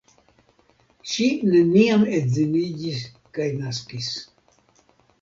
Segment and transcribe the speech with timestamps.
[1.11, 3.07] Ŝi neniam edziniĝis
[3.39, 4.13] kaj naskis.